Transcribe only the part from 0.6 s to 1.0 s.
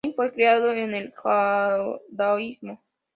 en